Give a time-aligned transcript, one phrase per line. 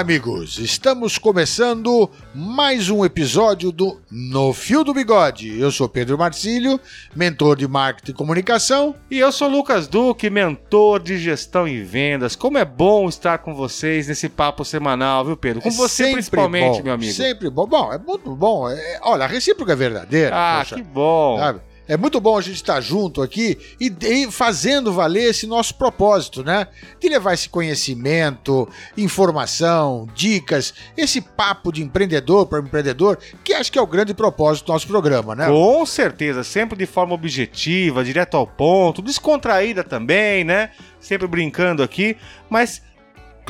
[0.00, 0.58] Olá, amigos!
[0.58, 5.60] Estamos começando mais um episódio do No Fio do Bigode.
[5.60, 6.80] Eu sou Pedro Marcílio,
[7.14, 8.94] mentor de marketing e comunicação.
[9.10, 12.34] E eu sou Lucas Duque, mentor de gestão e vendas.
[12.34, 15.60] Como é bom estar com vocês nesse papo semanal, viu, Pedro?
[15.60, 17.12] Com É você sempre principalmente, bom, meu amigo.
[17.12, 17.66] Sempre bom.
[17.66, 18.70] Bom, é muito bom.
[18.70, 20.34] É- olha, a recíproca é verdadeira.
[20.34, 21.36] Ah, poxa, que bom.
[21.38, 21.60] sabe?
[21.90, 26.44] É muito bom a gente estar junto aqui e, e fazendo valer esse nosso propósito,
[26.44, 26.68] né?
[27.00, 33.78] De levar esse conhecimento, informação, dicas, esse papo de empreendedor para empreendedor, que acho que
[33.78, 35.48] é o grande propósito do nosso programa, né?
[35.48, 40.70] Com certeza, sempre de forma objetiva, direto ao ponto, descontraída também, né?
[41.00, 42.16] Sempre brincando aqui,
[42.48, 42.82] mas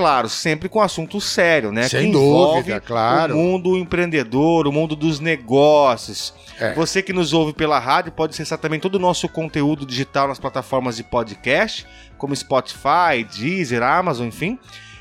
[0.00, 1.86] claro, sempre com assunto sério, né?
[1.86, 3.34] Sem que envolve dúvida, claro.
[3.34, 6.32] O mundo empreendedor, o mundo dos negócios.
[6.58, 6.72] É.
[6.72, 10.38] Você que nos ouve pela rádio pode acessar também todo o nosso conteúdo digital nas
[10.38, 14.58] plataformas de podcast, como Spotify, Deezer, Amazon, enfim.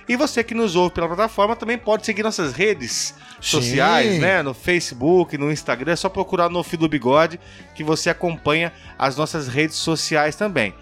[0.07, 4.19] E você que nos ouve pela plataforma também pode seguir nossas redes sociais, Sim.
[4.19, 4.41] né?
[4.41, 7.39] No Facebook, no Instagram, é só procurar no Fio do Bigode
[7.73, 10.73] que você acompanha as nossas redes sociais também.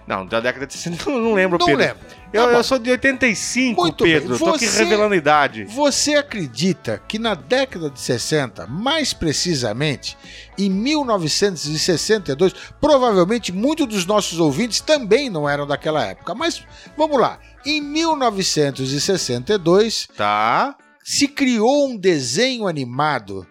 [0.08, 1.81] Não, da década de 60 eu não lembro, Não Pedro.
[1.81, 1.97] lembro.
[2.34, 4.03] Eu, Tá eu sou de 85, Muito.
[4.03, 4.38] Pedro.
[4.40, 5.66] Tô aqui revelando a idade.
[5.66, 10.18] Você acredita que na década de 60, mais precisamente
[10.58, 16.64] em 1962, provavelmente muitos dos nossos ouvintes também não eram daquela época, mas
[16.97, 17.40] vamos lá.
[17.66, 17.80] Em
[18.84, 20.75] 1962, Tá.
[21.03, 23.46] se criou um desenho animado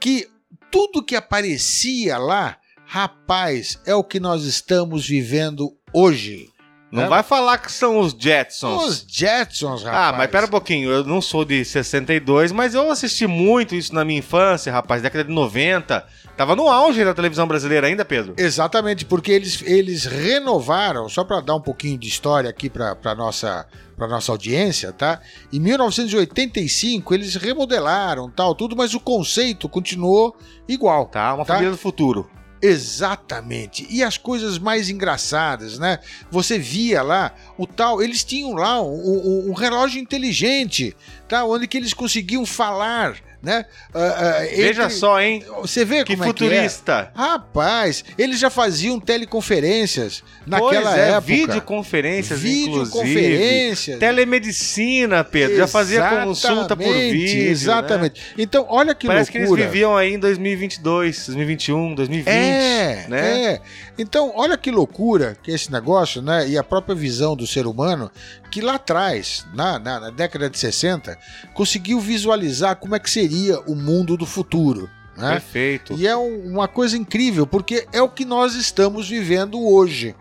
[0.00, 0.28] que
[0.70, 6.50] tudo que aparecia lá, rapaz, é o que nós estamos vivendo hoje.
[6.92, 7.08] Não né?
[7.08, 8.84] vai falar que são os Jetsons.
[8.84, 10.14] Os Jetsons, rapaz.
[10.14, 13.92] Ah, mas pera um pouquinho, eu não sou de 62, mas eu assisti muito isso
[13.92, 16.06] na minha infância, rapaz, década de 90.
[16.36, 18.34] Tava no auge da televisão brasileira ainda, Pedro.
[18.38, 23.66] Exatamente, porque eles, eles renovaram, só para dar um pouquinho de história aqui para nossa
[23.96, 25.20] para nossa audiência, tá?
[25.50, 30.36] Em 1985 eles remodelaram, tal, tudo, mas o conceito continuou
[30.68, 31.06] igual.
[31.06, 31.54] Tá, uma Tá.
[31.54, 32.28] família do futuro.
[32.62, 33.86] Exatamente.
[33.90, 35.98] E as coisas mais engraçadas, né?
[36.30, 40.96] Você via lá o tal, eles tinham lá um, um- um relógio inteligente,
[41.28, 41.44] tá?
[41.44, 43.64] Onde que eles conseguiam falar, né?
[43.94, 45.44] Ah, Veja entre- só, hein?
[45.60, 46.48] Você vê Que como é que é?
[46.48, 47.10] futurista.
[47.14, 51.20] Rapaz, eles já faziam teleconferências naquela pois é, época.
[51.20, 53.96] videoconferências, Videoconferências.
[53.96, 53.98] inclusive.
[53.98, 55.56] Telemedicina, Pedro.
[55.56, 57.44] Já fazia consulta por Exatamente, vídeo.
[57.44, 57.50] né?
[57.50, 58.22] Exatamente.
[58.38, 59.62] Então, olha que Parece que loucura.
[59.62, 63.44] eles viviam aí em 2022, 2021, 2020, É, né?
[63.54, 63.60] é.
[63.98, 66.46] Então, olha que loucura que esse negócio, né?
[66.48, 68.10] E a própria visão do ser humano,
[68.50, 71.16] que lá atrás, na, na, na década de 60,
[71.54, 73.25] conseguiu visualizar como é que seria
[73.66, 74.88] o mundo do futuro.
[75.16, 75.30] Né?
[75.32, 75.94] Perfeito.
[75.94, 80.14] E é um- uma coisa incrível, porque é o que nós estamos vivendo hoje.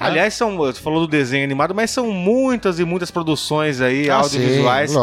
[0.00, 4.16] Aliás, são, você falou do desenho animado, mas são muitas e muitas produções aí, Ah,
[4.16, 4.98] audiovisuais, sim,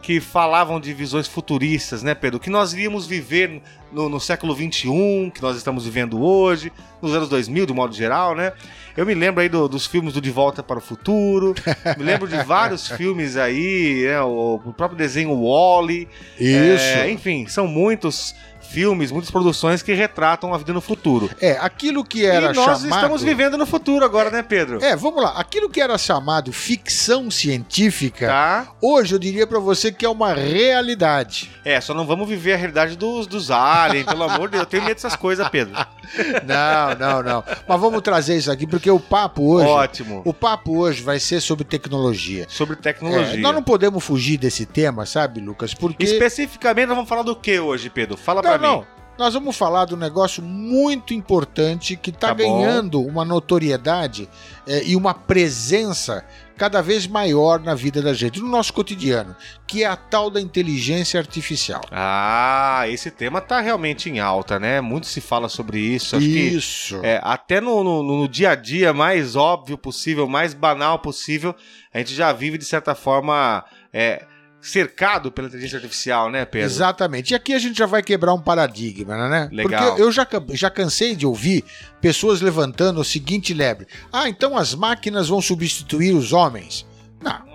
[0.00, 2.38] que falavam de visões futuristas, né, Pedro?
[2.38, 3.60] Que nós iríamos viver
[3.92, 6.72] no, no século XXI, que nós estamos vivendo hoje,
[7.02, 8.52] nos anos 2000, de modo geral, né?
[8.96, 11.54] Eu me lembro aí do- dos filmes do De Volta para o Futuro,
[11.96, 16.84] me lembro de vários filmes aí, né, o, o próprio desenho Wall-E, Isso.
[16.98, 18.34] é, enfim, são muitos
[18.68, 21.30] filmes, muitas produções que retratam a vida no futuro.
[21.40, 22.88] É, aquilo que era e nós chamado...
[22.88, 24.82] estamos vivendo no futuro agora, né, Pedro?
[24.84, 25.30] É, vamos lá.
[25.36, 28.68] Aquilo que era chamado ficção científica, Tá?
[28.80, 31.50] hoje eu diria pra você que é uma realidade.
[31.64, 34.62] É, só não vamos viver a realidade dos, dos aliens, pelo amor de Deus.
[34.64, 35.74] Eu tenho medo dessas coisas, Pedro.
[36.46, 37.44] Não, não, não.
[37.68, 40.22] Mas vamos trazer isso aqui porque o papo hoje, Ótimo.
[40.24, 42.46] o papo hoje vai ser sobre tecnologia.
[42.48, 43.36] Sobre É, tecnologia.
[43.40, 45.74] nós não podemos fugir desse tema, sabe, Lucas?
[45.74, 48.16] Porque Especificamente, nós vamos falar do que hoje, Pedro?
[48.16, 48.80] Fala Não, pra não.
[48.80, 48.86] mim.
[49.18, 52.60] Nós vamos falar de um negócio muito importante que está Tá bom.
[52.60, 54.28] ganhando uma notoriedade
[54.64, 56.24] é, e uma presença
[56.56, 59.34] cada vez maior na vida da gente, no nosso cotidiano,
[59.66, 61.80] que é a tal da inteligência artificial.
[61.90, 64.80] Ah, esse tema tá realmente em alta, né?
[64.80, 66.14] Muito se fala sobre isso.
[66.14, 67.00] Acho que Isso.
[67.02, 71.54] é, até no, no- no dia a dia mais óbvio possível, mais banal possível,
[71.92, 74.24] a gente já vive, de certa forma, é,
[74.60, 76.66] cercado pela inteligência artificial, né, Pedro?
[76.66, 77.30] Exatamente.
[77.30, 79.48] E aqui a gente já vai quebrar um paradigma, né?
[79.52, 79.86] Legal.
[79.86, 81.64] Porque eu já, já cansei de ouvir
[82.00, 86.86] pessoas levantando o seguinte lebre: ah, então as máquinas vão substituir os homens.
[87.22, 87.46] Não.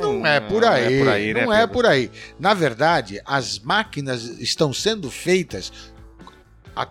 [0.00, 0.84] Não é por aí.
[0.84, 2.10] Não é por aí, né, Não é por aí.
[2.38, 5.72] Na verdade, as máquinas estão sendo feitas
[6.76, 6.86] a-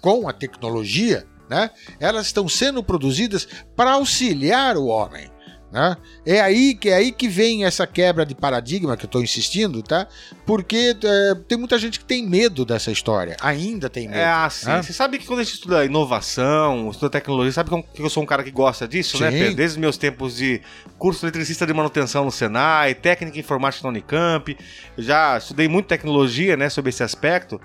[0.00, 1.70] com a tecnologia, né?
[1.98, 5.28] Elas estão sendo produzidas para auxiliar o homem.
[5.72, 5.96] Né?
[6.26, 9.82] É aí que é aí que vem essa quebra de paradigma que eu estou insistindo,
[9.82, 10.06] tá?
[10.44, 14.18] Porque é, tem muita gente que tem medo dessa história, ainda tem medo.
[14.18, 14.66] É assim.
[14.66, 14.82] né?
[14.82, 18.26] Você sabe que quando a gente estuda inovação, estuda tecnologia, sabe que eu sou um
[18.26, 19.38] cara que gosta disso, né, Sim.
[19.38, 19.54] Pedro?
[19.54, 20.60] Desde meus tempos de
[20.98, 24.54] curso de eletricista de manutenção no Senai, técnica informática na Unicamp,
[24.98, 27.58] eu já estudei muito tecnologia, né, sobre esse aspecto.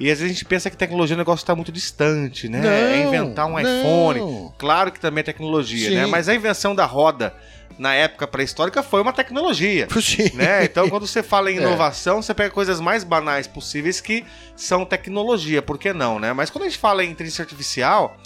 [0.00, 2.48] E às vezes a gente pensa que tecnologia é um negócio que está muito distante,
[2.48, 2.60] né?
[2.96, 3.60] é inventar um não.
[3.60, 4.52] iPhone.
[4.58, 5.94] Claro que também é tecnologia, Sim.
[5.94, 6.06] né?
[6.06, 7.32] Mas a invenção da roda
[7.78, 10.30] na época pré-histórica foi uma tecnologia Sim.
[10.34, 10.64] né?
[10.64, 11.60] Então, quando você fala em É.
[11.62, 14.24] inovação, você pega coisas mais banais possíveis que
[14.56, 16.32] são tecnologia, por que não, né?
[16.32, 18.16] Mas quando a gente fala em inteligência artificial,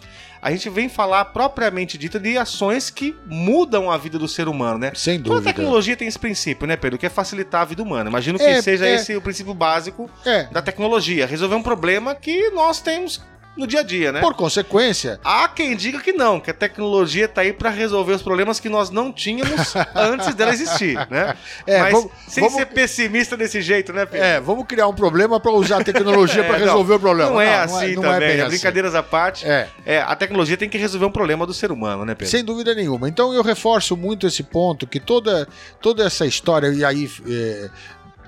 [0.43, 4.79] a gente vem falar propriamente dita de ações que mudam a vida do ser humano,
[4.79, 4.93] né?
[4.95, 5.53] Sem Toda dúvida.
[5.55, 6.99] tecnologia tem esse princípio, né, Pedro?
[6.99, 8.09] Que é facilitar a vida humana.
[8.11, 8.95] Imagino que É, seja é.
[8.95, 11.27] esse o princípio básico É, da tecnologia.
[11.27, 13.21] Resolver um problema que nós temos
[13.57, 14.21] no dia a dia, né?
[14.21, 18.23] por consequência, Há quem diga que não, que a tecnologia tá aí para resolver os
[18.23, 21.35] problemas que nós não tínhamos antes dela existir, né?
[21.67, 24.27] É, Mas vamos- sem vamos- ser pessimista desse jeito, né, Pedro?
[24.27, 27.31] é, vamos criar um problema para usar a tecnologia É, para não, resolver o problema.
[27.31, 28.43] Não é assim não também, bem né?
[28.43, 28.51] assim.
[28.51, 29.47] brincadeiras à parte.
[29.47, 29.69] É.
[29.85, 32.31] É, a tecnologia tem que resolver um problema do ser humano, né, Pedro?
[32.31, 33.09] Sem dúvida nenhuma.
[33.09, 35.49] Então eu reforço muito esse ponto que toda,
[35.81, 37.71] toda essa história, e aí é,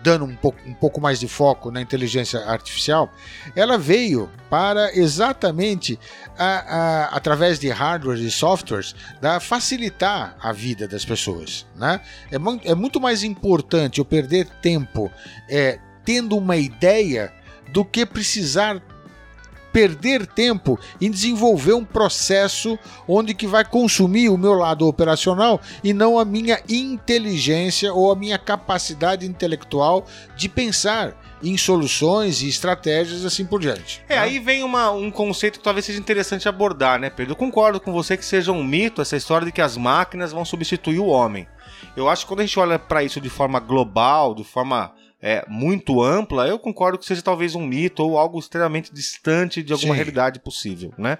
[0.03, 3.12] dando um pouco, um pouco mais de foco na inteligência artificial,
[3.56, 5.99] ela veio para exatamente
[6.39, 11.67] a- a- através de hardware e softwares da facilitar a vida das pessoas.
[11.77, 12.00] Né?
[12.31, 12.37] É,
[12.71, 15.11] é muito mais importante eu perder tempo
[15.49, 17.33] é, tendo uma ideia
[17.73, 18.81] do que precisar
[19.73, 25.93] perder tempo em desenvolver um processo onde que vai consumir o meu lado operacional e
[25.93, 30.06] não a minha inteligência ou a minha capacidade intelectual
[30.37, 34.03] de pensar em soluções e estratégias assim por diante.
[34.09, 34.20] É, né?
[34.23, 37.32] aí vem uma- um conceito que talvez seja interessante abordar, né, Pedro?
[37.32, 40.44] Eu concordo com você que seja um mito essa história de que as máquinas vão
[40.44, 41.47] substituir o homem.
[41.97, 45.44] Eu acho que quando a gente olha para isso de forma global, de forma é,
[45.49, 49.94] muito ampla, eu concordo que seja talvez um mito ou algo extremamente distante de alguma
[49.94, 49.97] Sim.
[49.97, 51.19] realidade possível, né?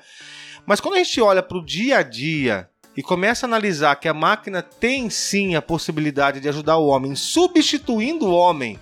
[0.64, 4.08] Mas quando a gente olha para o dia a dia e começa a analisar que
[4.08, 8.78] a máquina tem sim a possibilidade de ajudar o homem, substituindo o homem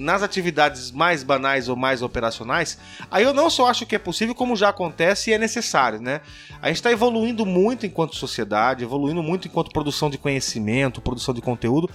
[0.00, 2.78] nas atividades mais banais ou mais operacionais,
[3.10, 6.20] aí eu não só acho que é possível, como já acontece e é necessário, né?
[6.62, 11.40] A gente está evoluindo muito enquanto sociedade, evoluindo muito enquanto produção de conhecimento, produção de
[11.40, 11.88] conteúdo,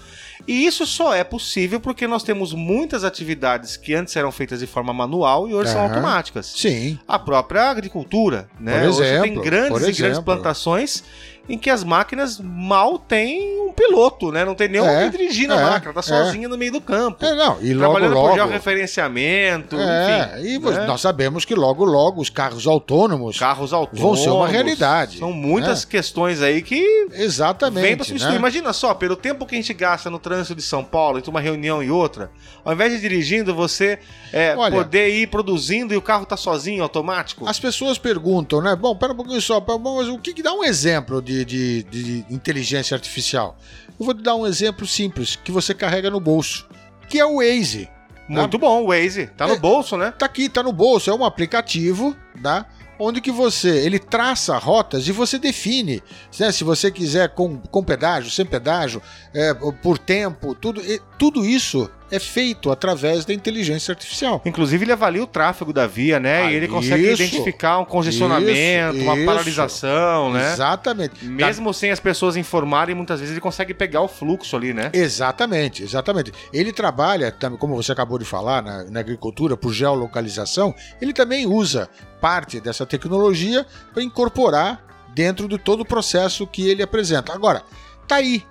[0.48, 4.68] e isso só é possível porque nós temos muitas atividades que antes eram feitas de
[4.68, 5.90] forma manual e hoje são Aham.
[5.90, 6.54] automáticas.
[6.56, 8.80] Sim, A própria agricultura, né?
[8.80, 10.24] Por Hoje tem exemplo, grandes e grandes exemplo.
[10.24, 11.04] plantações
[11.48, 14.44] em que as máquinas mal têm um piloto, né?
[14.46, 16.04] Não tem nem É, alguém dirigindo a é, máquina, tá é.
[16.04, 17.24] sozinha no meio do campo.
[17.26, 20.48] é não, e logo trabalhando por logo georreferenciamento, é, enfim.
[20.56, 20.86] e né?
[20.86, 24.02] nós sabemos que logo logo os carros autônomos Carros autônomos.
[24.02, 26.82] vão ser uma realidade, São muitas questões aí que
[27.14, 28.34] exatamente, vem pra substituir.
[28.34, 28.38] né?
[28.40, 31.42] Imagina só, pelo tempo que a gente gasta no trânsito de São Paulo, entre uma
[31.42, 32.32] reunião e outra,
[32.64, 34.00] ao invés de dirigindo, você
[34.32, 37.48] é, Olha- poder ir produzindo e o carro tá sozinho, automático.
[37.48, 38.76] As pessoas perguntam, né?
[38.76, 42.26] Bom, pera um pouquinho só, mas o que, que dá um exemplo de, de- de
[42.30, 43.58] inteligência artificial?
[44.00, 46.68] Eu vou te dar um exemplo simples que você carrega no bolso,
[47.10, 47.90] que é o Waze.
[48.28, 49.28] Muito bom, o Waze.
[49.36, 49.60] Tá no É.
[49.60, 50.12] bolso, né?
[50.18, 52.66] Tá aqui, tá no bolso, é um aplicativo, tá?
[52.98, 56.02] Onde que você, ele traça rotas e você define,
[56.40, 59.02] né, se você quiser com, com pedágio, sem pedágio,
[59.34, 64.42] é, por tempo, tudo, e- tudo isso é feito através da inteligência artificial.
[64.46, 66.44] Inclusive, ele avalia o tráfego da via, né?
[66.44, 69.26] Ah, e ele consegue isso, identificar um congestionamento, isso, uma isso.
[69.26, 70.54] paralisação, né?
[70.54, 71.26] Exatamente.
[71.26, 74.92] Mesmo sem as pessoas informarem, muitas vezes ele consegue pegar o fluxo ali, né?
[74.94, 76.32] Exatamente, exatamente.
[76.54, 81.90] Ele trabalha, como você acabou de falar, na, na agricultura, por geolocalização, ele também usa
[82.22, 87.34] parte dessa tecnologia para incorporar dentro de todo o processo que ele apresenta.
[87.34, 87.64] Agora,
[88.08, 88.44] tá aí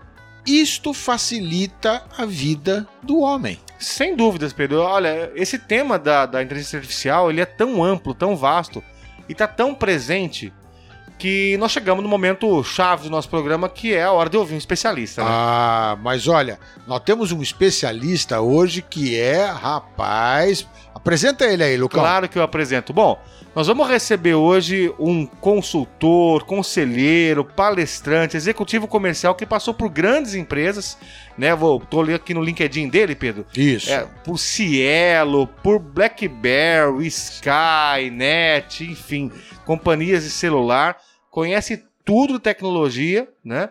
[0.46, 3.58] isto facilita a vida do homem.
[3.78, 4.80] Sem dúvidas, Pedro.
[4.80, 8.82] Olha, esse tema da, da inteligência artificial ele é tão amplo, tão vasto
[9.28, 10.52] e está tão presente
[11.18, 14.54] que nós chegamos no momento chave do nosso programa, que é a hora de ouvir
[14.54, 15.22] um especialista.
[15.22, 15.28] Né?
[15.30, 20.66] Ah, mas olha, nós temos um especialista hoje que é, rapaz.
[20.94, 22.00] Apresenta ele aí, Lucão.
[22.00, 22.92] Claro que eu apresento.
[22.92, 23.18] Bom,
[23.54, 30.98] nós vamos receber hoje um consultor, conselheiro, palestrante, executivo comercial que passou por grandes empresas,
[31.36, 31.54] né?
[31.54, 33.46] Vou tô aqui no LinkedIn dele, Pedro.
[33.56, 33.90] Isso.
[33.90, 39.30] É, por Cielo, por BlackBerry, Sky, Net, enfim,
[39.64, 40.96] companhias de celular,
[41.30, 43.70] conhece tudo tecnologia, né?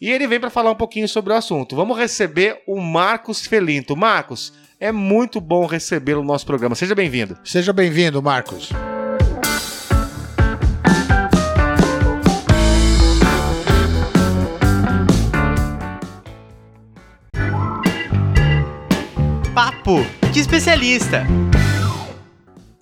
[0.00, 1.76] E ele vem para falar um pouquinho sobre o assunto.
[1.76, 3.96] Vamos receber o Marcos Felinto.
[3.96, 6.74] Marcos, é muito bom recebê-lo no nosso programa.
[6.74, 7.38] Seja bem-vindo.
[7.44, 8.70] Seja bem-vindo, Marcos.
[20.32, 21.26] De Especialista.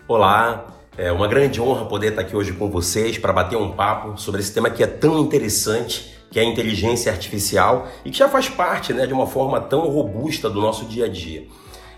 [0.06, 0.66] Olá,
[0.96, 4.40] é uma grande honra poder estar aqui hoje com vocês para bater um papo sobre
[4.40, 8.48] esse tema que é tão interessante, que é a inteligência artificial e que já faz
[8.48, 11.48] parte né, de uma forma tão robusta do nosso dia a dia.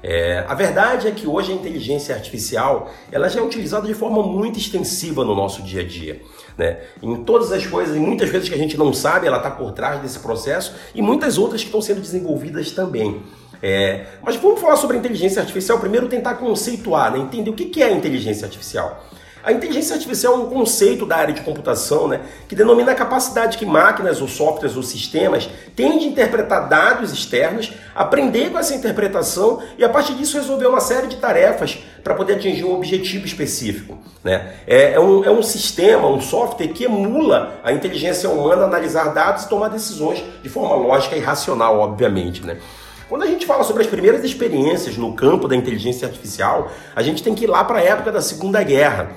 [0.03, 4.23] É, a verdade é que hoje a inteligência artificial ela já é utilizada de forma
[4.23, 6.23] muito extensiva no nosso dia a dia.
[6.57, 6.79] Né?
[7.03, 9.73] Em todas as coisas, em muitas vezes que a gente não sabe, ela está por
[9.73, 13.23] trás desse processo e muitas outras que estão sendo desenvolvidas também.
[13.63, 15.79] É, mas vamos falar sobre inteligência artificial.
[15.79, 17.19] Primeiro, tentar conceituar, né?
[17.19, 19.07] entender o que é a inteligência artificial.
[19.45, 23.59] A inteligência artificial é um conceito da área de computação né, que denomina a capacidade
[23.59, 29.61] que máquinas ou softwares ou sistemas têm de interpretar dados externos, aprender com essa interpretação
[29.77, 33.99] e a partir disso resolver uma série de tarefas para poder atingir um objetivo específico.
[34.23, 34.55] Né?
[34.65, 39.43] É, é, um, é um sistema, um software que emula a inteligência humana analisar dados
[39.43, 42.47] e tomar decisões de forma lógica e racional, obviamente.
[42.47, 42.59] Né?
[43.13, 47.23] Quando a gente fala sobre as primeiras experiências no campo da inteligência artificial, a gente
[47.23, 49.11] tem que ir lá para a época da Segunda Guerra.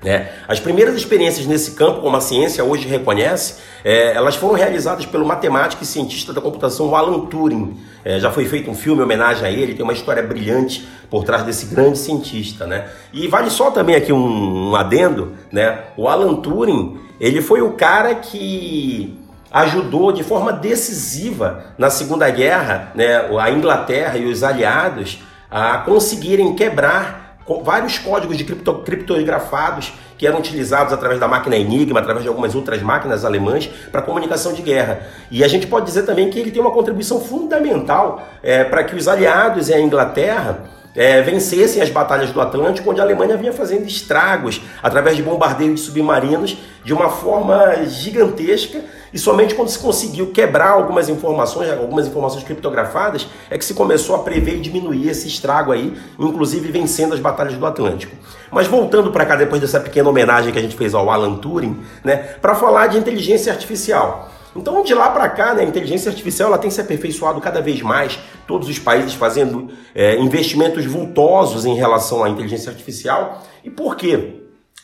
[0.00, 0.30] Né?
[0.46, 3.54] As primeiras experiências nesse campo, como a ciência hoje reconhece,
[3.84, 7.76] é, elas foram realizadas pelo matemático e cientista da computação Alan Turing.
[8.04, 11.24] É, já foi feito um filme em homenagem a ele, tem uma história brilhante por
[11.24, 12.64] trás desse grande cientista.
[12.64, 12.88] Né?
[13.12, 15.80] E vale só também aqui um, um adendo, né?
[15.96, 19.18] o Alan Turing ele foi o cara que
[19.56, 25.18] ajudou de forma decisiva na Segunda Guerra né, a Inglaterra e os aliados
[25.50, 32.00] a conseguirem quebrar vários códigos de cripto, criptografados que eram utilizados através da máquina Enigma,
[32.00, 35.00] através de algumas outras máquinas alemãs para comunicação de guerra.
[35.30, 38.94] E a gente pode dizer também que ele tem uma contribuição fundamental é, para que
[38.94, 43.52] os aliados e a Inglaterra é, vencessem as batalhas do Atlântico, onde a Alemanha vinha
[43.54, 48.80] fazendo estragos através de bombardeios de submarinos de uma forma gigantesca
[49.16, 54.14] e somente quando se conseguiu quebrar algumas informações, algumas informações criptografadas, é que se começou
[54.14, 58.14] a prever e diminuir esse estrago aí, inclusive vencendo as batalhas do Atlântico.
[58.50, 61.80] Mas voltando para cá depois dessa pequena homenagem que a gente fez ao Alan Turing,
[62.04, 64.28] né, para falar de inteligência artificial.
[64.54, 67.80] Então, de lá para cá, né, a inteligência artificial ela tem se aperfeiçoado cada vez
[67.80, 73.42] mais, todos os países fazendo é, investimentos vultosos em relação à inteligência artificial.
[73.64, 74.42] E por quê?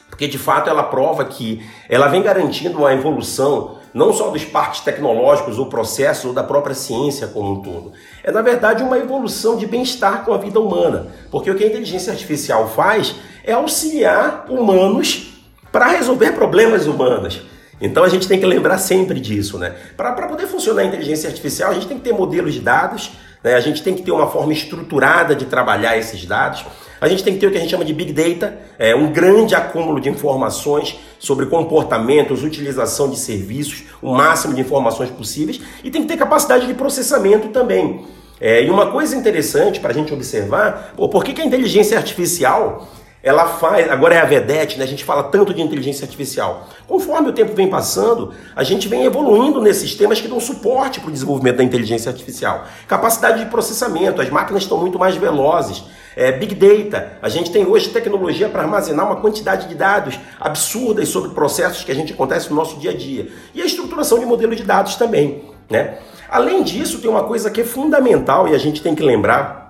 [0.09, 4.81] Porque de fato ela prova que ela vem garantindo uma evolução não só dos parques
[4.81, 7.93] tecnológicos ou processos ou da própria ciência como um todo.
[8.23, 11.67] É na verdade uma evolução de bem-estar com a vida humana, porque o que a
[11.67, 15.35] inteligência artificial faz é auxiliar humanos
[15.71, 17.43] para resolver problemas humanos.
[17.81, 19.75] Então a gente tem que lembrar sempre disso, né?
[19.97, 23.55] Para poder funcionar a inteligência artificial, a gente tem que ter modelos de dados, né?
[23.55, 26.65] a gente tem que ter uma forma estruturada de trabalhar esses dados.
[27.01, 29.13] A gente tem que ter o que a gente chama de Big Data, é um
[29.13, 35.91] grande acúmulo de informações sobre comportamentos, utilização de serviços, o máximo de informações possíveis, e
[35.91, 38.05] tem que ter capacidade de processamento também.
[38.41, 41.97] É, e uma coisa interessante para a gente observar, pô, por que, que a inteligência
[41.97, 42.89] artificial
[43.23, 44.85] ela faz, agora é a vedete, né?
[44.85, 46.69] a gente fala tanto de inteligência artificial.
[46.89, 51.09] Conforme o tempo vem passando, a gente vem evoluindo nesses temas que dão suporte para
[51.09, 52.65] o desenvolvimento da inteligência artificial.
[52.89, 55.85] Capacidade de processamento, as máquinas estão muito mais velozes.
[56.17, 61.09] É, Big Data, a gente tem hoje tecnologia para armazenar uma quantidade de dados absurdas
[61.09, 63.29] sobre processos que a gente acontece no nosso dia a dia.
[63.55, 65.45] E a estruturação de modelo de dados também.
[65.71, 65.99] Né?
[66.29, 69.62] Além disso, tem uma coisa que é fundamental e a gente tem que lembrar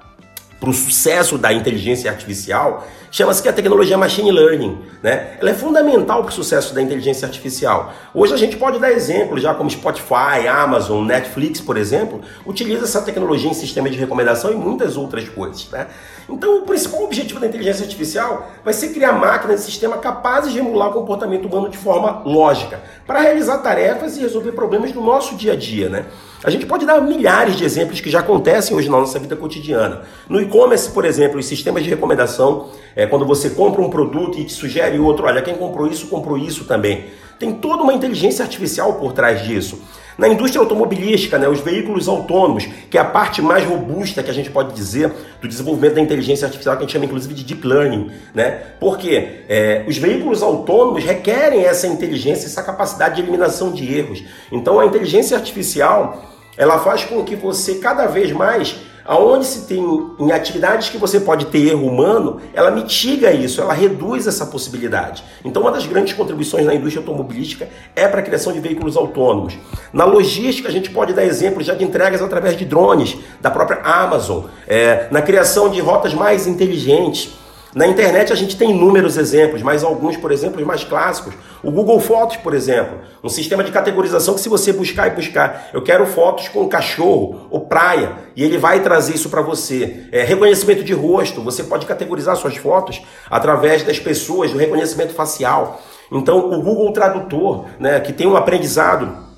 [0.63, 5.37] para o sucesso da inteligência artificial chama-se que a tecnologia machine learning, né?
[5.41, 7.93] Ela é fundamental para o sucesso da inteligência artificial.
[8.15, 13.03] Hoje a gente pode dar exemplos, já como Spotify, Amazon, Netflix, por exemplo, utiliza essa
[13.03, 15.89] tecnologia em sistema de recomendação e muitas outras coisas, né?
[16.29, 20.61] Então, o principal objetivo da inteligência artificial vai ser criar máquinas e sistemas capazes de
[20.61, 25.35] emular o comportamento humano de forma lógica, para realizar tarefas e resolver problemas do nosso
[25.35, 26.07] dia a dia, né?
[26.45, 30.03] A gente pode dar milhares de exemplos que já acontecem hoje na nossa vida cotidiana.
[30.29, 34.45] No e-commerce, por exemplo, os sistemas de recomendação, é quando você compra um produto e
[34.45, 37.07] te sugere outro, olha, quem comprou isso, comprou isso também.
[37.39, 39.81] Tem toda uma inteligência artificial por trás disso.
[40.19, 44.35] Na indústria automobilística, né, os veículos autônomos, que é a parte mais robusta que a
[44.35, 47.67] gente pode dizer do desenvolvimento da inteligência artificial, que a gente chama inclusive de deep
[47.67, 48.61] learning, né?
[48.79, 54.23] Porque é, os veículos autônomos requerem essa inteligência, essa capacidade de eliminação de erros.
[54.51, 59.83] Então a inteligência artificial ela faz com que você cada vez mais Aonde se tem
[60.19, 65.25] em atividades que você pode ter erro humano, ela mitiga isso, ela reduz essa possibilidade.
[65.45, 69.55] Então, uma das grandes contribuições na indústria automobilística é para a criação de veículos autônomos.
[69.93, 73.81] Na logística, a gente pode dar exemplos já de entregas através de drones, da própria
[73.83, 77.42] Amazon, é, na criação de rotas mais inteligentes.
[77.75, 81.33] Na internet a gente tem inúmeros exemplos, mas alguns, por exemplo, mais clássicos.
[81.63, 85.71] O Google Fotos, por exemplo, um sistema de categorização que se você buscar e buscar,
[85.73, 90.05] eu quero fotos com cachorro ou praia, e ele vai trazer isso para você.
[90.13, 93.01] É, reconhecimento de rosto, você pode categorizar suas fotos
[93.31, 95.81] através das pessoas, do reconhecimento facial.
[96.11, 99.32] Então, o Google Tradutor, né, que tem um aprendizado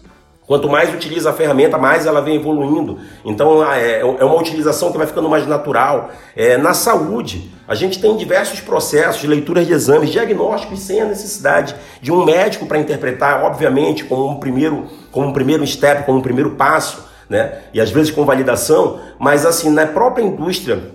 [0.46, 2.98] Quanto mais utiliza a ferramenta, mais ela vem evoluindo.
[3.24, 6.10] Então é, é uma utilização que vai ficando mais natural.
[6.36, 11.06] É, na saúde, a gente tem diversos processos de leituras de exames, diagnósticos sem a
[11.06, 16.18] necessidade de um médico para interpretar, obviamente, como um primeiro, como um primeiro step, como
[16.18, 17.60] um primeiro passo, né?
[17.72, 20.92] E às vezes com validação, mas assim, na própria indústria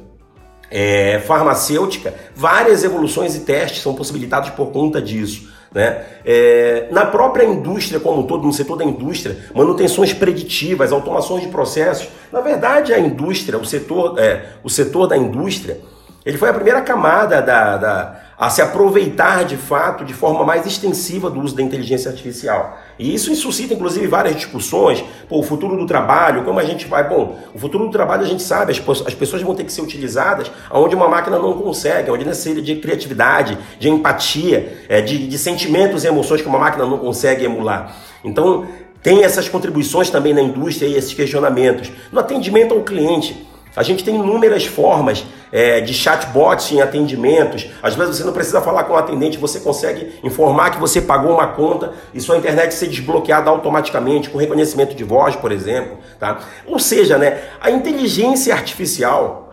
[0.70, 5.50] é, farmacêutica, várias evoluções e testes são possibilitados por conta disso.
[5.72, 6.04] Né?
[6.26, 11.50] É, na própria indústria como um todo, no setor da indústria, manutenções preditivas, automações de
[11.50, 12.10] processos.
[12.32, 15.80] Na verdade, a indústria, o setor, é, o setor da indústria,
[16.26, 20.66] ele foi a primeira camada da, da a se aproveitar de fato de forma mais
[20.66, 22.80] extensiva do uso da inteligência artificial.
[22.98, 27.06] E isso suscita inclusive várias discussões, pô, o futuro do trabalho, como a gente vai,
[27.06, 29.82] bom, o futuro do trabalho a gente sabe, as, as pessoas vão ter que ser
[29.82, 35.38] utilizadas onde uma máquina não consegue, onde necessita de criatividade, de empatia, é, de, de
[35.38, 37.94] sentimentos e emoções que uma máquina não consegue emular.
[38.24, 38.66] Então,
[39.04, 41.92] tem essas contribuições também na indústria e esses questionamentos.
[42.10, 47.68] No atendimento ao cliente, a gente tem inúmeras formas é, de chatbots em atendimentos.
[47.82, 51.34] Às vezes você não precisa falar com o atendente, você consegue informar que você pagou
[51.34, 55.98] uma conta e sua internet ser desbloqueada automaticamente com reconhecimento de voz, por exemplo.
[56.20, 56.40] Tá?
[56.66, 59.49] Ou seja, né, a inteligência artificial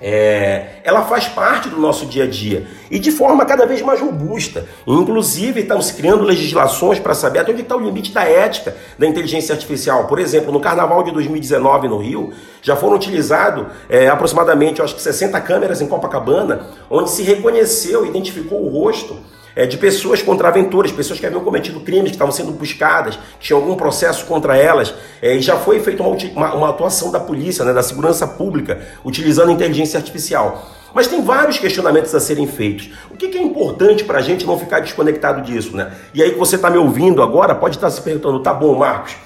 [0.00, 4.00] é, ela faz parte do nosso dia a dia e de forma cada vez mais
[4.00, 4.66] robusta.
[4.86, 9.52] Inclusive, estamos criando legislações para saber até onde está o limite da ética da inteligência
[9.52, 10.06] artificial.
[10.06, 12.32] Por exemplo, no Carnaval de 2019 no Rio,
[12.62, 18.64] já foram utilizados é, aproximadamente, acho que 60 câmeras em Copacabana, onde se reconheceu, identificou
[18.64, 19.18] o rosto
[19.58, 23.60] é, de pessoas contraventoras, pessoas que haviam cometido crimes, que estavam sendo buscadas, que tinham
[23.60, 27.64] algum processo contra elas, é, e já foi feita uma, uma, uma, atuação da polícia,
[27.64, 30.64] né, da segurança pública, utilizando inteligência artificial.
[30.94, 32.90] Mas tem vários questionamentos a serem feitos.
[33.10, 35.92] O que, é importante para a gente não ficar desconectado disso, né?
[36.14, 39.16] E aí que você está me ouvindo agora, pode estar se perguntando, tá bom, Marcos,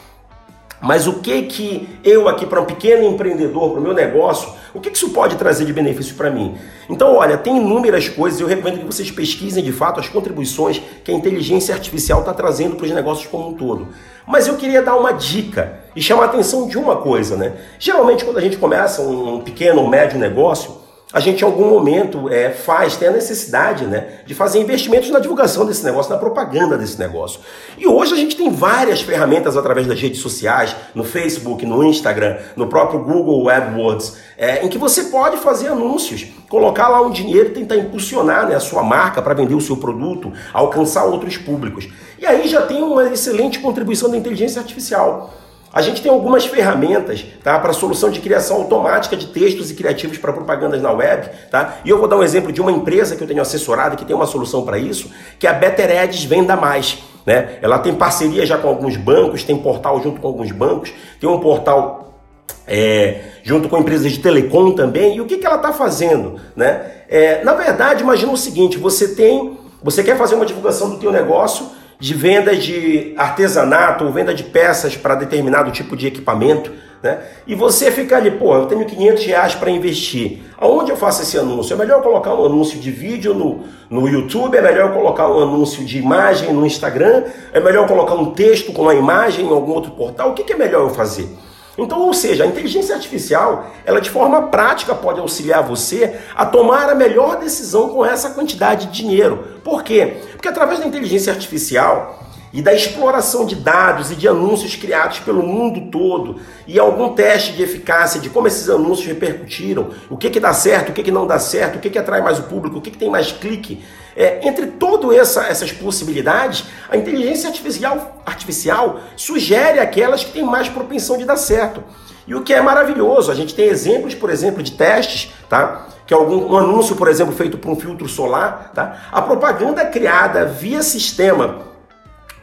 [0.82, 4.80] mas o que que eu aqui para um pequeno empreendedor, para o meu negócio, o
[4.80, 6.56] que, que isso pode trazer de benefício para mim?
[6.90, 8.40] Então, olha, tem inúmeras coisas.
[8.40, 12.74] Eu recomendo que vocês pesquisem de fato as contribuições que a inteligência artificial está trazendo
[12.74, 13.88] para os negócios como um todo.
[14.26, 17.52] Mas eu queria dar uma dica e chamar a atenção de uma coisa, né?
[17.78, 20.81] Geralmente, quando a gente começa um pequeno ou médio negócio,
[21.12, 25.18] a gente em algum momento é, faz, tem a necessidade né, de fazer investimentos na
[25.18, 27.40] divulgação desse negócio, na propaganda desse negócio.
[27.76, 32.38] E hoje a gente tem várias ferramentas através das redes sociais, no Facebook, no Instagram,
[32.56, 37.50] no próprio Google AdWords, é, em que você pode fazer anúncios, colocar lá um dinheiro
[37.50, 41.88] e tentar impulsionar né, a sua marca para vender o seu produto, alcançar outros públicos.
[42.18, 45.34] E aí já tem uma excelente contribuição da inteligência artificial.
[45.72, 50.18] A gente tem algumas ferramentas tá, para solução de criação automática de textos e criativos
[50.18, 51.30] para propagandas na web.
[51.50, 51.78] Tá?
[51.84, 54.14] E eu vou dar um exemplo de uma empresa que eu tenho assessorado que tem
[54.14, 56.98] uma solução para isso, que é a Better Ads Venda Mais.
[57.24, 57.58] Né?
[57.62, 61.40] Ela tem parceria já com alguns bancos, tem portal junto com alguns bancos, tem um
[61.40, 62.20] portal
[62.66, 65.16] é, junto com empresas de telecom também.
[65.16, 66.38] E o que, que ela está fazendo?
[66.54, 66.84] Né?
[67.08, 71.10] É, na verdade, imagina o seguinte: você tem, você quer fazer uma divulgação do teu
[71.10, 71.66] negócio
[72.02, 77.20] de venda de artesanato ou venda de peças para determinado tipo de equipamento, né?
[77.46, 80.40] E você fica ali, pô, eu tenho 500 reais para investir.
[80.58, 81.74] Aonde eu faço esse anúncio?
[81.74, 84.56] É melhor colocar um anúncio de vídeo no, no YouTube?
[84.56, 87.22] É melhor colocar um anúncio de imagem no Instagram?
[87.52, 90.30] É melhor colocar um texto com uma imagem em algum outro portal?
[90.30, 91.28] O que, que é melhor eu fazer?
[91.76, 96.90] Então, ou seja, a inteligência artificial, ela de forma prática pode auxiliar você a tomar
[96.90, 99.44] a melhor decisão com essa quantidade de dinheiro.
[99.64, 100.18] Por quê?
[100.32, 105.42] Porque através da inteligência artificial e da exploração de dados e de anúncios criados pelo
[105.42, 110.38] mundo todo e algum teste de eficácia de como esses anúncios repercutiram, o que que
[110.38, 112.76] dá certo, o que que não dá certo, o que que atrai mais o público,
[112.76, 113.82] o que que tem mais clique,
[114.16, 120.68] é, entre todas essa, essas possibilidades, a inteligência artificial, artificial sugere aquelas que têm mais
[120.68, 121.82] propensão de dar certo.
[122.26, 125.88] E o que é maravilhoso, a gente tem exemplos, por exemplo, de testes, tá?
[126.06, 129.08] Que algum um anúncio, por exemplo, feito por um filtro solar, tá?
[129.10, 131.72] A propaganda criada via sistema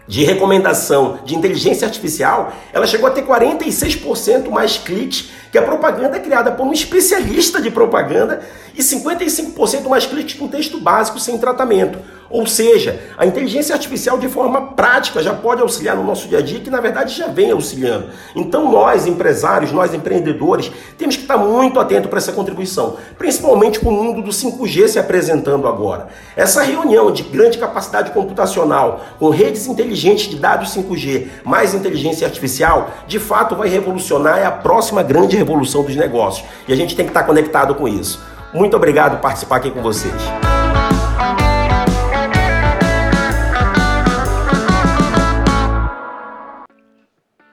[0.10, 6.19] de recomendação de inteligência artificial, ela chegou a ter 46% mais cliques que a propaganda
[6.19, 8.41] criada por um especialista de propaganda
[8.75, 11.99] e 55% mais cliques com texto básico sem tratamento.
[12.29, 16.41] Ou seja, a inteligência artificial de forma prática já pode auxiliar no nosso dia a
[16.41, 18.09] dia, que na verdade já vem auxiliando.
[18.35, 23.89] Então nós, empresários, nós empreendedores, temos que estar muito atentos para essa contribuição, principalmente com
[23.89, 26.07] o mundo do 5G se apresentando agora.
[26.35, 32.91] Essa reunião de grande capacidade computacional, com redes inteligentes de dados 5G, mais inteligência artificial,
[33.07, 36.47] de fato vai revolucionar, é a próxima grande revolução dos negócios.
[36.67, 38.21] E a gente tem que estar conectado com isso.
[38.54, 40.13] Muito obrigado por participar aqui com vocês.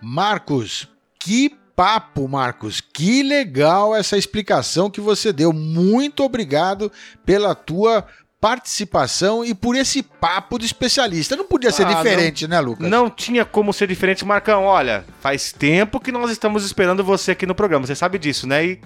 [0.00, 2.80] Marcos, que papo, Marcos.
[2.80, 5.52] Que legal essa explicação que você deu.
[5.52, 6.90] Muito obrigado
[7.24, 8.06] pela tua
[8.40, 11.36] participação e por esse papo de especialista.
[11.36, 12.88] Não podia ser Ah, diferente, não- né, Lucas?
[12.88, 14.64] Não tinha como ser diferente, Marcão.
[14.64, 17.86] Olha, faz tempo que nós estamos esperando você aqui no programa.
[17.86, 18.64] Você sabe disso, né?
[18.64, 18.80] E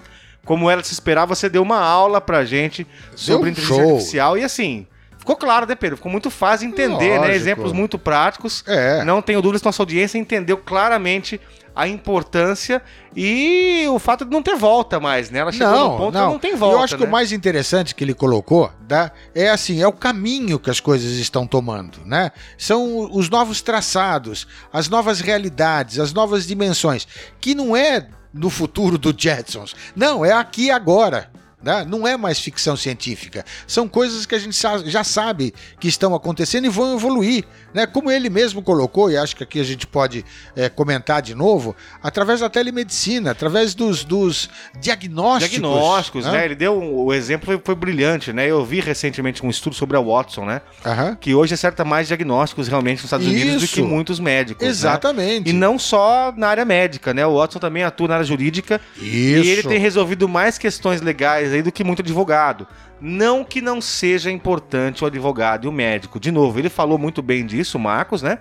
[0.45, 3.91] como era de se esperar, você deu uma aula pra gente sobre um inteligência show.
[3.93, 4.37] artificial.
[4.37, 4.87] E assim,
[5.19, 5.97] ficou claro, né, Pedro?
[5.97, 7.17] Ficou muito fácil de entender, né?
[7.17, 7.35] Lógico.
[7.35, 8.63] Exemplos muito práticos.
[8.67, 9.03] É.
[9.03, 11.39] Não tenho dúvidas que nossa audiência entendeu claramente
[11.75, 12.81] a importância
[13.15, 15.39] e o fato de não ter volta mais, né?
[15.39, 16.27] Ela chegou Não, no ponto não.
[16.27, 17.07] que não tem volta, Eu acho que né?
[17.07, 21.11] o mais interessante que ele colocou tá, é assim, é o caminho que as coisas
[21.13, 22.31] estão tomando, né?
[22.57, 27.07] São os novos traçados, as novas realidades, as novas dimensões,
[27.39, 29.75] que não é no futuro do Jetsons.
[29.95, 31.29] Não, é aqui agora.
[31.63, 31.85] Né?
[31.87, 33.45] Não é mais ficção científica.
[33.67, 37.43] São coisas que a gente já sabe que estão acontecendo e vão evoluir.
[37.73, 37.85] Né?
[37.85, 41.75] Como ele mesmo colocou, e acho que aqui a gente pode é, comentar de novo,
[42.03, 45.49] através da telemedicina, através dos, dos diagnósticos.
[45.51, 46.31] Diagnósticos, né?
[46.31, 46.45] né?
[46.45, 48.47] Ele deu um- o exemplo foi, foi brilhante, né?
[48.49, 50.61] Eu vi recentemente um estudo sobre a Watson, né?
[50.85, 51.15] Aham.
[51.19, 54.63] Que hoje acerta mais diagnósticos realmente nos Estados Unidos do que muitos médicos.
[54.63, 54.69] né?
[54.69, 55.49] Exatamente.
[55.49, 57.25] E não só na área médica, né?
[57.25, 59.05] O Watson também atua na área jurídica Isso.
[59.45, 62.67] e ele tem resolvido mais questões legais aí do que muito advogado.
[62.99, 66.19] Não que não seja importante o advogado e o médico.
[66.19, 68.39] De novo, ele falou muito bem disso, o Marcos, né?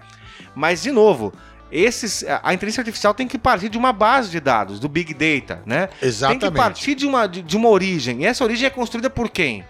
[0.55, 1.33] Mas, de novo,
[1.71, 5.15] esses, a a inteligência artificial tem que partir de uma base de dados, do Big
[5.15, 5.89] Data, né?
[6.03, 6.41] Exatamente.
[6.41, 8.23] Tem que partir de uma, de, de uma origem.
[8.23, 9.65] E essa origem é construída por quem?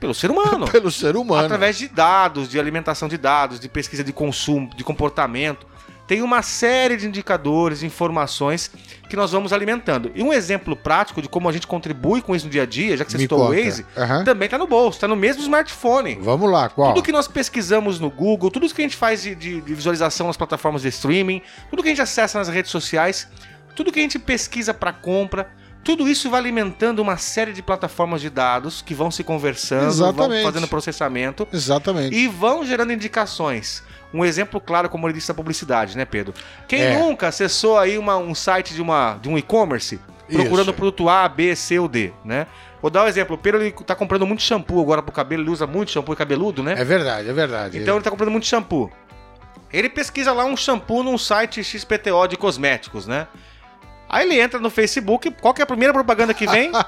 [0.00, 0.66] Pelo ser humano.
[0.72, 1.44] Pelo ser humano.
[1.44, 5.64] Através de dados, de alimentação de dados, de pesquisa de consumo, de comportamento.
[6.12, 8.70] Tem uma série de indicadores, informações
[9.08, 10.12] que nós vamos alimentando.
[10.14, 12.94] E um exemplo prático de como a gente contribui com isso no dia a dia,
[12.98, 13.62] já que você Me citou o conta.
[13.64, 14.22] Waze, Aham.
[14.22, 16.18] também está no bolso, está no mesmo smartphone.
[16.20, 16.92] Vamos lá, qual?
[16.92, 20.26] Tudo que nós pesquisamos no Google, tudo que a gente faz de, de- de visualização
[20.26, 23.26] nas plataformas de streaming, tudo que a gente acessa nas redes sociais,
[23.74, 25.48] tudo que a gente pesquisa para compra,
[25.82, 30.42] tudo isso vai alimentando uma série de plataformas de dados que vão se conversando, Exatamente.
[30.42, 32.14] vão fazendo processamento Exatamente.
[32.14, 33.82] e vão gerando indicações.
[34.12, 36.34] Um exemplo claro, como ele disse da publicidade, né, Pedro?
[36.68, 36.98] Quem É.
[36.98, 39.98] nunca acessou aí uma- um site de, uma, de um e-commerce
[40.30, 40.70] procurando Isso.
[40.70, 42.46] o produto A, B, C ou D, né?
[42.80, 43.36] Vou dar um exemplo.
[43.36, 46.62] O Pedro ele tá comprando muito shampoo agora pro cabelo, ele usa muito shampoo cabeludo,
[46.62, 46.74] né?
[46.76, 47.78] É verdade, é verdade.
[47.78, 48.90] Então ele tá comprando muito shampoo.
[49.72, 53.26] Ele pesquisa lá um shampoo num site XPTO de cosméticos, né?
[54.08, 56.70] Aí ele entra no Facebook, qual que é a primeira propaganda que vem?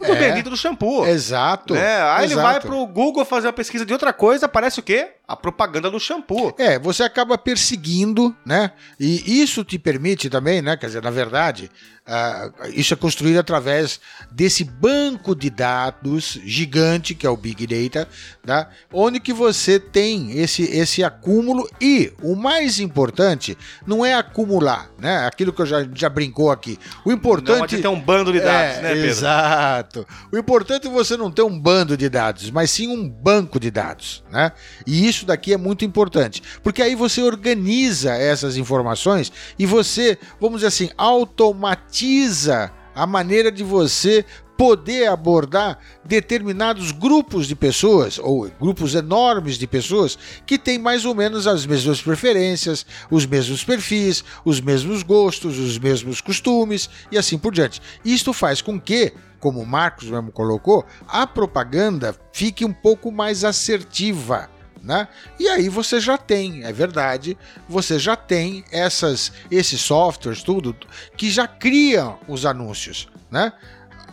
[0.00, 0.14] O É.
[0.14, 1.04] bendito do shampoo.
[1.06, 1.74] Exato.
[1.74, 2.00] Né?
[2.02, 2.48] Aí ele exato.
[2.48, 5.08] vai pro Google fazer uma pesquisa de outra coisa, aparece o quê?
[5.28, 6.54] A propaganda do shampoo.
[6.58, 8.72] É, você acaba perseguindo, né?
[8.98, 10.74] E isso te permite também, né?
[10.74, 11.70] Quer dizer, na verdade,
[12.10, 14.00] ah, isso é construído através
[14.32, 18.08] desse banco de dados gigante que é o Big Data,
[18.46, 18.70] tá?
[18.90, 25.26] onde que você tem esse, esse acúmulo e o mais importante não é acumular, né?
[25.26, 26.78] Aquilo que eu já, já brincou aqui.
[27.04, 29.06] O Não importante adianta ter um bando de dados, é, né, Pedro?
[29.10, 30.06] Exato.
[30.32, 33.70] O importante é você não ter um bando de dados, mas sim um banco de
[33.70, 34.52] dados, né?
[34.86, 40.18] E isso isso daqui é muito importante, porque aí você organiza essas informações e você,
[40.40, 44.24] vamos dizer assim, automatiza a maneira de você
[44.56, 51.14] poder abordar determinados grupos de pessoas, ou grupos enormes de pessoas, que têm mais ou
[51.14, 57.38] menos as mesmas preferências, os mesmos perfis, os mesmos gostos, os mesmos costumes e assim
[57.38, 57.80] por diante.
[58.04, 63.44] Isto faz com que, como o Marcos mesmo colocou, a propaganda fique um pouco mais
[63.44, 64.50] assertiva.
[64.82, 65.08] Né?
[65.38, 67.36] E aí você já tem, é verdade,
[67.68, 70.76] você já tem essas, esses softwares, tudo,
[71.16, 73.08] que já criam os anúncios.
[73.30, 73.52] Né?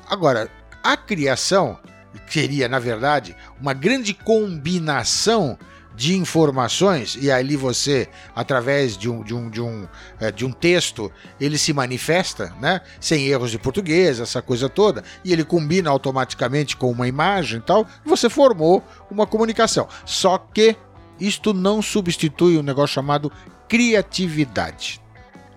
[0.10, 0.50] Agora,
[0.84, 1.80] a criação
[2.28, 5.58] seria, na verdade, uma grande combinação
[5.96, 9.88] de informações, e ali você, através de um, de um, de um,
[10.20, 12.82] é, de um texto, ele se manifesta, né?
[13.00, 17.64] Sem erros de português, essa coisa toda, e ele combina automaticamente com uma imagem e
[17.64, 19.88] tal, você formou uma comunicação.
[20.06, 20.76] Só que
[21.20, 23.32] isto não substitui um negócio chamado
[23.68, 25.02] criatividade.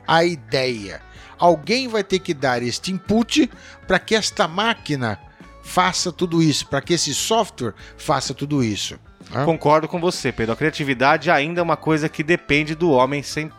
[0.06, 1.02] A ideia
[1.38, 3.48] Alguém vai ter que dar este input
[3.86, 5.18] para que esta máquina
[5.62, 8.98] faça tudo isso, para que esse software faça tudo isso.
[9.44, 10.52] Concordo com você, Pedro.
[10.52, 13.50] A criatividade ainda é uma coisa que depende do homem sem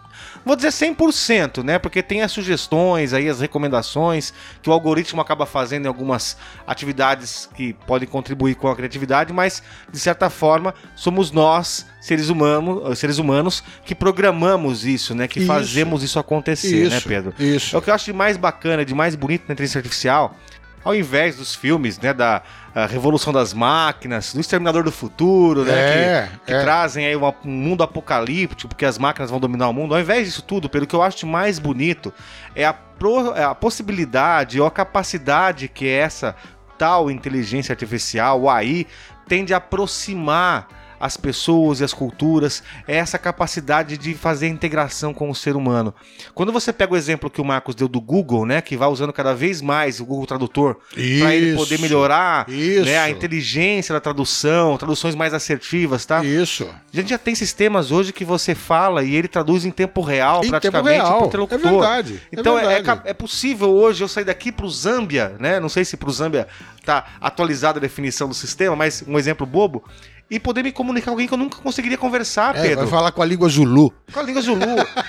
[0.46, 1.78] vou dizer 100%, né?
[1.78, 7.50] Porque tem as sugestões aí, as recomendações que o algoritmo acaba fazendo em algumas atividades
[7.56, 13.18] que podem contribuir com a criatividade, mas de certa forma somos nós, seres humanos, seres
[13.18, 15.28] humanos que programamos isso, né?
[15.28, 15.48] Que isso.
[15.48, 17.34] fazemos isso acontecer, né, isso, né, Pedro?
[17.38, 17.76] Isso.
[17.76, 20.36] É o que eu acho de mais bacana, de mais bonito na inteligência artificial
[20.84, 22.42] ao invés dos filmes, né, da
[22.90, 26.62] Revolução das Máquinas, do Exterminador do Futuro, né, é, que, que é.
[26.62, 30.26] trazem aí uma, um mundo apocalíptico, porque as máquinas vão dominar o mundo, ao invés
[30.26, 32.14] disso tudo, pelo que eu acho mais bonito,
[32.56, 36.36] é a, pro, é a possibilidade ou a capacidade que essa
[36.78, 38.88] tal inteligência artificial, o AI,
[39.28, 45.30] tem de aproximar as pessoas e as culturas, é essa capacidade de fazer integração com
[45.30, 45.94] o ser humano.
[46.34, 49.14] Quando você pega o exemplo que o Marcos deu do Google, né, que vai usando
[49.14, 54.78] cada vez mais o Google Tradutor para ele poder melhorar né, a inteligência da tradução,
[54.78, 56.24] traduções mais assertivas, tá?
[56.24, 56.68] Isso.
[56.94, 60.44] A gente já tem sistemas hoje que você fala e ele traduz em tempo real,
[60.44, 61.28] em praticamente tempo real.
[61.28, 61.68] interlocutor.
[61.68, 62.22] É verdade.
[62.32, 63.02] Então é, verdade.
[63.06, 65.60] É, é, possível hoje eu sair daqui para o Zâmbia, né?
[65.60, 66.48] Não sei se para o Zâmbia
[66.86, 69.84] tá atualizada a definição do sistema, mas um exemplo bobo
[70.30, 72.86] e poder me comunicar com alguém que eu nunca conseguiria conversar, é, Pedro.
[72.86, 73.92] Vai falar com a língua Zulu.
[74.12, 74.64] Com a língua Zulu.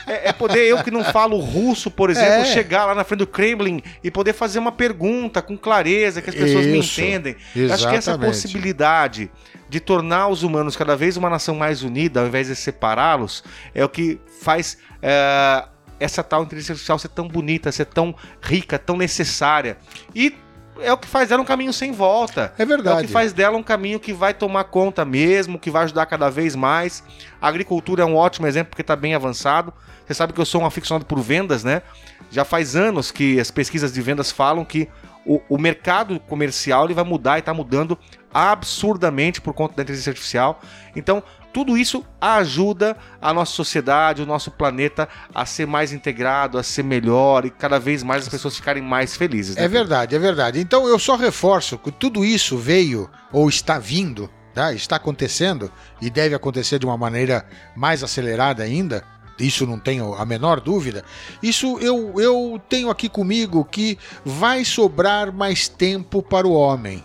[0.06, 2.44] é, é, poder eu que não falo russo, por exemplo, é.
[2.46, 6.36] chegar lá na frente do Kremlin e poder fazer uma pergunta com clareza, que as
[6.36, 6.72] pessoas Isso.
[6.72, 7.36] me entendem.
[7.54, 7.72] Exatamente.
[7.72, 9.30] Acho que essa possibilidade
[9.68, 13.84] de tornar os humanos cada vez uma nação mais unida, ao invés de separá-los, é
[13.84, 15.64] o que faz é,
[16.00, 19.76] essa tal inteligência artificial ser tão bonita, ser tão rica, tão necessária.
[20.14, 20.34] E
[20.82, 22.52] é o que faz dela um caminho sem volta.
[22.58, 22.98] É verdade.
[22.98, 26.06] É o que faz dela um caminho que vai tomar conta mesmo, que vai ajudar
[26.06, 27.02] cada vez mais.
[27.40, 29.72] A agricultura é um ótimo exemplo porque está bem avançado.
[30.06, 31.82] Você sabe que eu sou um aficionado por vendas, né?
[32.30, 34.88] Já faz anos que as pesquisas de vendas falam que
[35.24, 37.96] o, o mercado comercial ele vai mudar e está mudando
[38.32, 40.60] absurdamente por conta da inteligência artificial.
[40.94, 46.62] Então, tudo isso ajuda a nossa sociedade, o nosso planeta a ser mais integrado, a
[46.62, 49.56] ser melhor e cada vez mais as pessoas ficarem mais felizes.
[49.56, 49.64] Né?
[49.64, 50.60] É verdade, é verdade.
[50.60, 54.72] Então eu só reforço que tudo isso veio ou está vindo, tá?
[54.72, 57.44] está acontecendo e deve acontecer de uma maneira
[57.76, 59.04] mais acelerada ainda.
[59.38, 61.02] Isso não tenho a menor dúvida.
[61.42, 67.02] Isso eu, eu tenho aqui comigo que vai sobrar mais tempo para o homem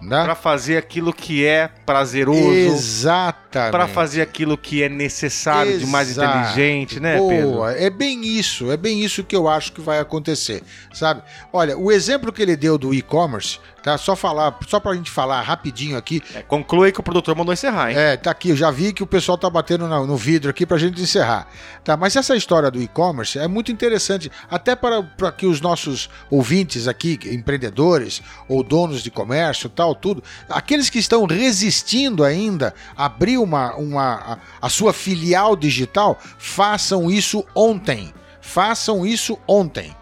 [0.00, 0.24] né?
[0.24, 2.50] Para fazer aquilo que é prazeroso.
[2.50, 3.70] Exatamente.
[3.70, 5.86] Para fazer aquilo que é necessário Exato.
[5.86, 7.28] de mais inteligente, né, Boa.
[7.30, 7.64] Pedro?
[7.64, 11.22] É bem isso, é bem isso que eu acho que vai acontecer, sabe?
[11.52, 13.96] Olha, o exemplo que ele deu do e-commerce, tá?
[13.96, 16.22] Só falar, só pra gente falar rapidinho aqui.
[16.34, 17.98] É, conclui que o produtor mandou encerrar, hein?
[17.98, 20.78] É, tá aqui, eu já vi que o pessoal tá batendo no, vidro aqui pra
[20.78, 21.48] gente encerrar.
[21.82, 26.10] Tá, mas essa história do e-commerce é muito interessante, até para, para que os nossos
[26.30, 33.06] ouvintes aqui, empreendedores ou donos de comércio tal, tudo, aqueles que estão resistindo ainda a
[33.06, 38.12] abrir uma, uma, a, a sua filial digital, façam isso ontem.
[38.40, 39.94] Façam isso ontem.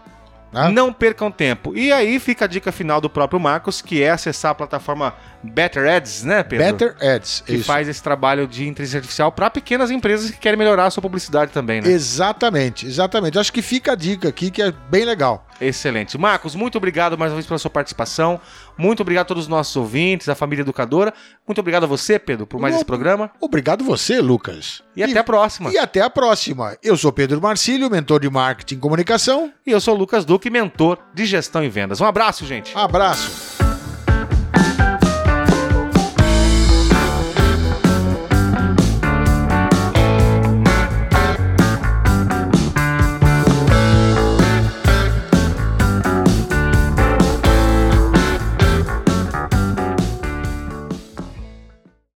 [0.51, 0.69] Né?
[0.69, 1.75] Não percam tempo.
[1.75, 5.13] E aí fica a dica final do próprio Marcos, que é acessar a plataforma
[5.47, 6.65] Better Ads, né, Pedro?
[6.65, 7.65] Better Ads, que isso.
[7.65, 11.51] faz esse trabalho de inteligência artificial para pequenas empresas que querem melhorar a sua publicidade
[11.51, 11.89] também, né?
[11.89, 13.39] Exatamente, exatamente.
[13.39, 15.47] Acho que fica a dica aqui que é bem legal.
[15.59, 16.17] Excelente.
[16.17, 18.39] Marcos, muito obrigado mais uma vez pela sua participação.
[18.77, 21.13] Muito obrigado a todos os nossos ouvintes, a família educadora.
[21.47, 23.31] Muito obrigado a você, Pedro, por mais esse programa.
[23.41, 24.83] Obrigado você, Lucas.
[24.95, 25.71] E, e até a próxima.
[25.71, 26.77] E até a próxima.
[26.83, 29.51] Eu sou Pedro Marcílio, mentor de marketing e comunicação.
[29.65, 31.99] E eu sou Lucas Duque, mentor de gestão e vendas.
[31.99, 32.75] Um abraço, gente.
[32.75, 33.56] Um abraço.